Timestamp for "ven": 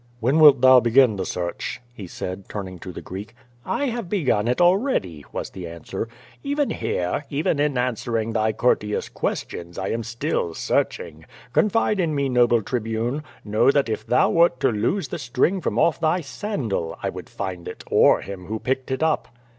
6.45-6.71